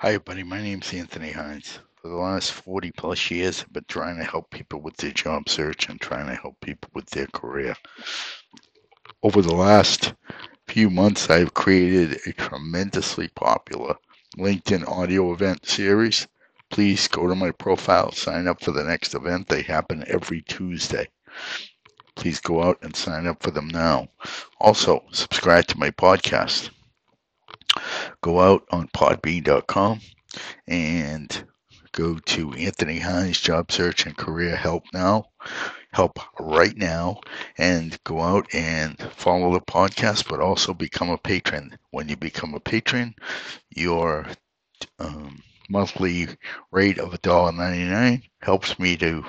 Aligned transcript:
Hi, 0.00 0.10
everybody. 0.10 0.44
My 0.44 0.62
name's 0.62 0.94
Anthony 0.94 1.32
Hines. 1.32 1.80
For 1.96 2.06
the 2.06 2.14
last 2.14 2.52
40 2.52 2.92
plus 2.92 3.32
years, 3.32 3.62
I've 3.62 3.72
been 3.72 3.84
trying 3.88 4.16
to 4.18 4.22
help 4.22 4.48
people 4.48 4.80
with 4.80 4.96
their 4.98 5.10
job 5.10 5.48
search 5.48 5.88
and 5.88 6.00
trying 6.00 6.28
to 6.28 6.36
help 6.36 6.60
people 6.60 6.88
with 6.94 7.10
their 7.10 7.26
career. 7.26 7.74
Over 9.24 9.42
the 9.42 9.56
last 9.56 10.14
few 10.68 10.88
months, 10.88 11.28
I've 11.28 11.52
created 11.52 12.20
a 12.24 12.32
tremendously 12.32 13.26
popular 13.26 13.96
LinkedIn 14.36 14.86
audio 14.86 15.32
event 15.32 15.66
series. 15.66 16.28
Please 16.70 17.08
go 17.08 17.26
to 17.26 17.34
my 17.34 17.50
profile, 17.50 18.12
sign 18.12 18.46
up 18.46 18.62
for 18.62 18.70
the 18.70 18.84
next 18.84 19.16
event. 19.16 19.48
They 19.48 19.62
happen 19.62 20.04
every 20.06 20.42
Tuesday. 20.42 21.08
Please 22.14 22.38
go 22.38 22.62
out 22.62 22.78
and 22.82 22.94
sign 22.94 23.26
up 23.26 23.42
for 23.42 23.50
them 23.50 23.66
now. 23.66 24.10
Also, 24.60 25.04
subscribe 25.10 25.66
to 25.66 25.76
my 25.76 25.90
podcast 25.90 26.70
go 28.22 28.40
out 28.40 28.64
on 28.70 28.88
podbean.com 28.88 30.00
and 30.66 31.44
go 31.92 32.18
to 32.18 32.52
Anthony 32.52 32.98
Hines 32.98 33.40
Job 33.40 33.72
Search 33.72 34.06
and 34.06 34.16
Career 34.16 34.54
Help 34.56 34.84
Now, 34.92 35.26
help 35.92 36.18
right 36.38 36.76
now, 36.76 37.20
and 37.56 37.98
go 38.04 38.20
out 38.20 38.46
and 38.54 38.98
follow 39.16 39.52
the 39.52 39.60
podcast, 39.60 40.28
but 40.28 40.40
also 40.40 40.74
become 40.74 41.10
a 41.10 41.18
patron. 41.18 41.76
When 41.90 42.08
you 42.08 42.16
become 42.16 42.54
a 42.54 42.60
patron, 42.60 43.14
your 43.74 44.26
um, 44.98 45.42
monthly 45.68 46.28
rate 46.70 46.98
of 46.98 47.12
$1.99 47.12 48.22
helps 48.40 48.78
me 48.78 48.96
to 48.98 49.24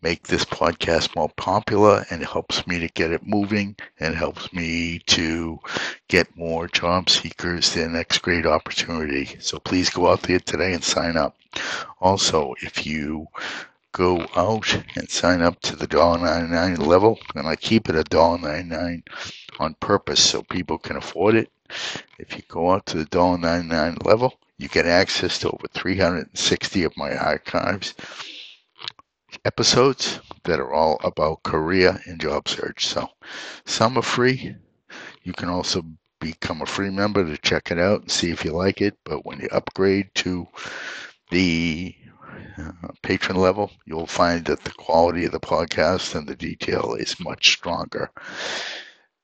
make 0.00 0.26
this 0.26 0.44
podcast 0.44 1.14
more 1.16 1.30
popular 1.30 2.04
and 2.10 2.22
helps 2.24 2.66
me 2.66 2.78
to 2.78 2.88
get 2.88 3.10
it 3.10 3.26
moving 3.26 3.74
and 3.98 4.14
helps 4.14 4.52
me 4.52 5.00
to 5.06 5.58
get 6.08 6.36
more 6.36 6.68
job 6.68 7.10
seekers 7.10 7.74
the 7.74 7.88
next 7.88 8.18
great 8.18 8.46
opportunity. 8.46 9.36
So 9.40 9.58
please 9.58 9.90
go 9.90 10.08
out 10.08 10.22
there 10.22 10.38
today 10.38 10.72
and 10.72 10.84
sign 10.84 11.16
up. 11.16 11.36
Also, 12.00 12.54
if 12.62 12.86
you 12.86 13.26
go 13.92 14.26
out 14.36 14.82
and 14.96 15.10
sign 15.10 15.42
up 15.42 15.60
to 15.62 15.74
the 15.74 15.88
$1.99 15.88 16.78
level, 16.86 17.18
and 17.34 17.48
I 17.48 17.56
keep 17.56 17.88
it 17.88 17.96
a 17.96 18.04
$1.99 18.04 19.02
on 19.58 19.74
purpose 19.74 20.22
so 20.22 20.42
people 20.42 20.78
can 20.78 20.96
afford 20.96 21.34
it. 21.34 21.50
If 22.18 22.36
you 22.36 22.42
go 22.48 22.70
out 22.70 22.86
to 22.86 22.98
the 22.98 23.06
$1.99 23.06 24.06
level, 24.06 24.34
you 24.58 24.68
get 24.68 24.86
access 24.86 25.38
to 25.40 25.50
over 25.50 25.66
360 25.72 26.84
of 26.84 26.96
my 26.96 27.16
archives 27.16 27.94
episodes 29.44 30.20
that 30.44 30.60
are 30.60 30.72
all 30.72 31.00
about 31.04 31.42
career 31.42 32.00
and 32.06 32.20
job 32.20 32.48
search. 32.48 32.86
So 32.86 33.08
some 33.64 33.96
are 33.98 34.02
free. 34.02 34.56
You 35.22 35.32
can 35.32 35.48
also 35.48 35.82
become 36.20 36.62
a 36.62 36.66
free 36.66 36.90
member 36.90 37.24
to 37.24 37.36
check 37.38 37.70
it 37.70 37.78
out 37.78 38.02
and 38.02 38.10
see 38.10 38.30
if 38.30 38.44
you 38.44 38.52
like 38.52 38.80
it. 38.80 38.98
But 39.04 39.24
when 39.24 39.40
you 39.40 39.48
upgrade 39.52 40.10
to 40.16 40.46
the 41.30 41.94
uh, 42.58 42.72
patron 43.02 43.36
level, 43.36 43.70
you'll 43.84 44.06
find 44.06 44.44
that 44.46 44.64
the 44.64 44.72
quality 44.72 45.24
of 45.24 45.32
the 45.32 45.40
podcast 45.40 46.14
and 46.14 46.26
the 46.26 46.36
detail 46.36 46.94
is 46.98 47.20
much 47.20 47.52
stronger 47.52 48.10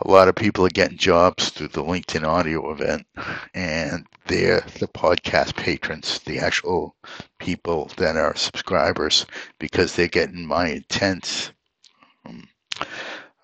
a 0.00 0.10
lot 0.10 0.28
of 0.28 0.34
people 0.34 0.66
are 0.66 0.70
getting 0.70 0.98
jobs 0.98 1.48
through 1.48 1.68
the 1.68 1.82
LinkedIn 1.82 2.26
audio 2.26 2.70
event, 2.70 3.06
and 3.54 4.06
they're 4.26 4.60
the 4.78 4.88
podcast 4.88 5.56
patrons, 5.56 6.18
the 6.20 6.38
actual 6.38 6.94
people 7.46 7.88
that 7.96 8.16
are 8.16 8.34
subscribers, 8.34 9.24
because 9.60 9.94
they're 9.94 10.08
getting 10.08 10.44
my 10.44 10.66
intense 10.68 11.52
um, 12.24 12.48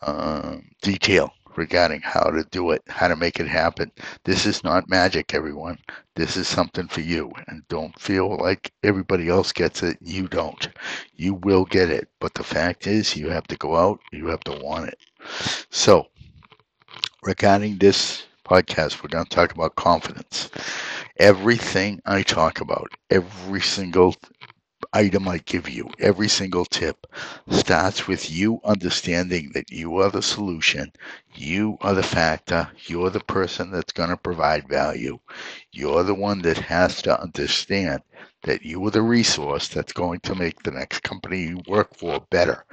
uh, 0.03 0.57
detail 0.83 1.33
regarding 1.55 2.01
how 2.01 2.25
to 2.25 2.43
do 2.51 2.73
it, 2.73 2.83
how 2.89 3.07
to 3.07 3.15
make 3.15 3.39
it 3.39 3.47
happen. 3.47 3.93
This 4.25 4.45
is 4.45 4.65
not 4.65 4.89
magic, 4.89 5.35
everyone. 5.35 5.79
This 6.17 6.37
is 6.37 6.49
something 6.49 6.89
for 6.89 7.01
you. 7.01 7.31
And 7.47 7.63
don't 7.69 7.97
feel 8.01 8.37
like 8.39 8.73
everybody 8.83 9.29
else 9.29 9.53
gets 9.53 9.85
it. 9.85 9.99
You 10.01 10.27
don't. 10.27 10.69
You 11.15 11.35
will 11.35 11.65
get 11.65 11.89
it. 11.89 12.09
But 12.19 12.35
the 12.35 12.43
fact 12.43 12.89
is, 12.89 13.17
you 13.17 13.29
have 13.29 13.47
to 13.47 13.57
go 13.57 13.77
out, 13.77 14.01
you 14.11 14.27
have 14.27 14.41
to 14.41 14.59
want 14.65 14.89
it. 14.89 14.99
So, 15.71 16.09
regarding 17.23 17.79
this 17.79 18.25
podcast, 18.45 19.01
we're 19.01 19.11
going 19.11 19.27
to 19.27 19.37
talk 19.37 19.53
about 19.53 19.77
confidence. 19.77 20.51
Everything 21.19 22.01
I 22.07 22.23
talk 22.23 22.61
about, 22.61 22.91
every 23.11 23.61
single 23.61 24.15
item 24.93 25.29
I 25.29 25.39
give 25.39 25.69
you, 25.69 25.91
every 25.99 26.29
single 26.29 26.65
tip, 26.65 27.07
starts 27.49 28.07
with 28.09 28.31
you 28.31 28.61
understanding 28.65 29.53
that 29.55 29.71
you 29.71 29.97
are 29.99 30.11
the 30.11 30.23
solution, 30.23 30.93
you 31.35 31.79
are 31.81 31.95
the 31.95 32.03
factor, 32.03 32.69
you're 32.87 33.11
the 33.11 33.21
person 33.21 33.71
that's 33.71 33.93
going 33.93 34.11
to 34.11 34.17
provide 34.17 34.69
value. 34.69 35.19
You're 35.73 36.05
the 36.05 36.15
one 36.15 36.43
that 36.43 36.59
has 36.59 37.03
to 37.03 37.21
understand 37.21 38.03
that 38.45 38.65
you 38.65 38.85
are 38.87 38.91
the 38.91 39.03
resource 39.03 39.69
that's 39.69 39.93
going 39.93 40.21
to 40.21 40.35
make 40.35 40.63
the 40.63 40.71
next 40.71 41.03
company 41.03 41.43
you 41.43 41.63
work 41.69 41.95
for 41.97 42.21
better. 42.31 42.65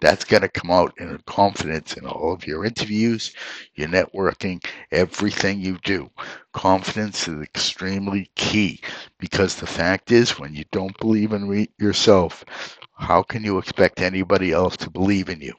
That's 0.00 0.24
going 0.24 0.42
to 0.42 0.48
come 0.48 0.70
out 0.70 0.94
in 0.98 1.18
confidence 1.26 1.94
in 1.96 2.06
all 2.06 2.32
of 2.32 2.46
your 2.46 2.64
interviews, 2.64 3.32
your 3.74 3.88
networking, 3.88 4.64
everything 4.92 5.60
you 5.60 5.78
do. 5.84 6.10
Confidence 6.52 7.28
is 7.28 7.42
extremely 7.42 8.30
key 8.36 8.80
because 9.22 9.54
the 9.54 9.68
fact 9.68 10.10
is, 10.10 10.36
when 10.40 10.52
you 10.52 10.64
don't 10.72 10.98
believe 10.98 11.32
in 11.32 11.46
re- 11.46 11.70
yourself, 11.78 12.44
how 12.94 13.22
can 13.22 13.44
you 13.44 13.56
expect 13.56 14.00
anybody 14.00 14.50
else 14.50 14.76
to 14.78 14.90
believe 14.90 15.28
in 15.28 15.40
you? 15.40 15.54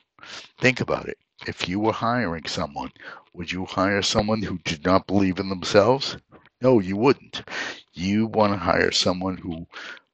Think 0.59 0.81
about 0.81 1.07
it. 1.07 1.17
If 1.47 1.69
you 1.69 1.79
were 1.79 1.93
hiring 1.93 2.45
someone, 2.45 2.91
would 3.33 3.53
you 3.53 3.65
hire 3.65 4.01
someone 4.01 4.41
who 4.41 4.59
did 4.65 4.83
not 4.83 5.07
believe 5.07 5.39
in 5.39 5.47
themselves? 5.47 6.17
No, 6.61 6.81
you 6.81 6.97
wouldn't. 6.97 7.43
You 7.93 8.27
want 8.27 8.51
to 8.51 8.59
hire 8.59 8.91
someone 8.91 9.37
who 9.37 9.65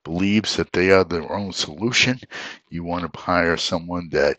believes 0.03 0.55
that 0.57 0.71
they 0.71 0.91
are 0.91 1.03
their 1.03 1.31
own 1.33 1.51
solution. 1.51 2.19
You 2.69 2.83
want 2.83 3.11
to 3.11 3.19
hire 3.19 3.57
someone 3.57 4.09
that 4.09 4.37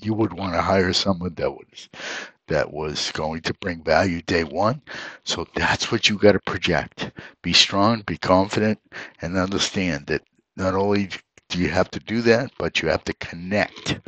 you 0.00 0.14
would 0.14 0.32
want 0.32 0.54
to 0.54 0.62
hire 0.62 0.92
someone 0.92 1.34
that 1.34 1.50
was 1.50 1.88
that 2.48 2.72
was 2.72 3.12
going 3.12 3.42
to 3.42 3.54
bring 3.54 3.84
value 3.84 4.22
day 4.22 4.44
one. 4.44 4.82
So 5.24 5.46
that's 5.54 5.92
what 5.92 6.08
you 6.08 6.18
got 6.18 6.32
to 6.32 6.40
project. 6.40 7.12
Be 7.42 7.52
strong, 7.52 8.02
be 8.02 8.18
confident, 8.18 8.80
and 9.22 9.36
understand 9.38 10.06
that 10.08 10.22
not 10.56 10.74
only 10.74 11.10
do 11.48 11.58
you 11.58 11.68
have 11.70 11.90
to 11.92 12.00
do 12.00 12.22
that, 12.22 12.52
but 12.58 12.82
you 12.82 12.88
have 12.88 13.04
to 13.04 13.14
connect 13.14 14.00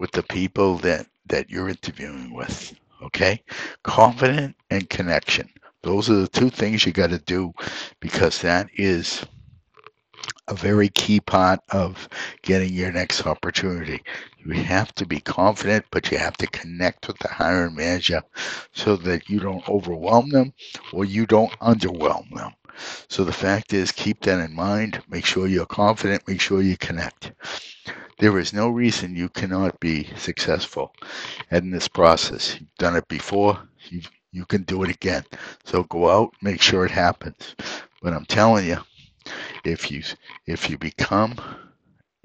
with 0.00 0.12
the 0.12 0.22
people 0.24 0.76
that 0.78 1.06
that 1.28 1.50
you're 1.50 1.68
interviewing 1.68 2.34
with. 2.34 2.74
Okay, 3.02 3.42
confident 3.82 4.56
and 4.70 4.88
connection. 4.90 5.48
Those 5.82 6.10
are 6.10 6.16
the 6.16 6.28
two 6.28 6.50
things 6.50 6.86
you 6.86 6.92
got 6.92 7.10
to 7.10 7.18
do 7.18 7.52
because 8.00 8.40
that 8.42 8.68
is 8.76 9.24
a 10.48 10.54
very 10.54 10.88
key 10.88 11.20
part 11.20 11.60
of 11.70 12.08
getting 12.42 12.72
your 12.72 12.92
next 12.92 13.26
opportunity. 13.26 14.02
You 14.44 14.52
have 14.52 14.94
to 14.96 15.06
be 15.06 15.20
confident, 15.20 15.86
but 15.90 16.10
you 16.10 16.18
have 16.18 16.36
to 16.38 16.46
connect 16.48 17.08
with 17.08 17.18
the 17.18 17.28
hiring 17.28 17.74
manager 17.74 18.22
so 18.72 18.96
that 18.96 19.28
you 19.28 19.40
don't 19.40 19.68
overwhelm 19.68 20.30
them 20.30 20.52
or 20.92 21.04
you 21.04 21.26
don't 21.26 21.52
underwhelm 21.60 22.30
them. 22.34 22.52
So 23.08 23.24
the 23.24 23.32
fact 23.32 23.72
is, 23.72 23.92
keep 23.92 24.20
that 24.22 24.44
in 24.44 24.54
mind. 24.54 25.02
Make 25.08 25.24
sure 25.24 25.46
you're 25.46 25.66
confident. 25.66 26.26
Make 26.28 26.40
sure 26.40 26.60
you 26.60 26.76
connect. 26.76 27.32
There 28.18 28.38
is 28.38 28.52
no 28.52 28.68
reason 28.68 29.16
you 29.16 29.28
cannot 29.28 29.78
be 29.80 30.08
successful 30.16 30.92
in 31.50 31.70
this 31.70 31.88
process. 31.88 32.58
You've 32.58 32.74
done 32.78 32.96
it 32.96 33.08
before. 33.08 33.58
You've 33.88 34.10
you 34.34 34.44
can 34.44 34.64
do 34.64 34.82
it 34.82 34.90
again. 34.90 35.24
So 35.64 35.84
go 35.84 36.10
out, 36.10 36.34
make 36.42 36.60
sure 36.60 36.84
it 36.84 36.90
happens. 36.90 37.54
But 38.02 38.12
I'm 38.12 38.24
telling 38.24 38.66
you, 38.66 38.78
if 39.64 39.90
you 39.90 40.02
if 40.46 40.68
you 40.70 40.78
become 40.78 41.34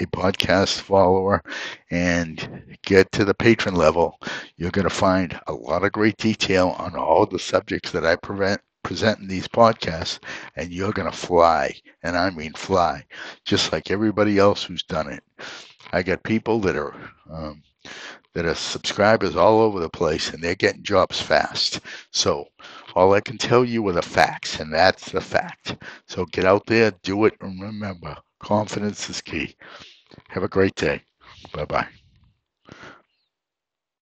a 0.02 0.06
podcast 0.06 0.80
follower 0.80 1.44
and 1.92 2.78
get 2.84 3.12
to 3.12 3.26
the 3.26 3.34
patron 3.34 3.76
level, 3.76 4.18
you're 4.56 4.72
going 4.72 4.88
to 4.88 4.94
find 4.94 5.40
a 5.48 5.54
lot 5.54 5.84
of 5.84 5.92
great 5.92 6.18
detail 6.18 6.76
on 6.80 6.96
all 6.96 7.26
the 7.26 7.40
subjects 7.40 7.92
that 7.92 8.06
I 8.06 8.16
prevent, 8.16 8.62
present 8.84 9.20
in 9.20 9.28
these 9.28 9.48
podcasts, 9.48 10.20
and 10.56 10.72
you're 10.72 10.94
going 10.94 11.10
to 11.12 11.18
fly. 11.18 11.76
And 12.04 12.18
I 12.18 12.30
mean 12.30 12.54
fly, 12.54 13.04
just 13.46 13.74
like 13.74 13.92
everybody 13.92 14.38
else 14.38 14.64
who's 14.64 14.84
done 14.84 15.12
it. 15.12 15.24
I 15.92 16.04
got 16.04 16.24
people 16.24 16.60
that 16.62 16.76
are 16.76 16.96
um, 17.30 17.62
that 18.34 18.46
are 18.46 18.56
subscribers 18.56 19.36
all 19.36 19.60
over 19.60 19.80
the 19.80 19.90
place 19.90 20.32
and 20.32 20.42
they're 20.44 20.56
getting 20.56 20.84
jobs 20.84 21.20
fast. 21.20 21.80
So 22.12 22.46
all 22.96 23.14
I 23.14 23.22
can 23.22 23.38
tell 23.38 23.64
you 23.66 23.88
are 23.88 23.94
the 23.94 24.02
facts, 24.02 24.60
and 24.60 24.74
that's 24.74 25.12
the 25.12 25.22
fact. 25.22 25.78
So 26.08 26.26
get 26.26 26.46
out 26.46 26.66
there, 26.68 26.92
do 27.04 27.26
it, 27.26 27.36
and 27.42 27.62
remember, 27.62 28.18
confidence 28.40 29.10
is 29.10 29.22
key. 29.22 29.56
Have 30.30 30.44
a 30.44 30.48
great 30.50 30.76
day. 30.76 31.04
Bye 31.54 31.66
bye. 31.66 31.88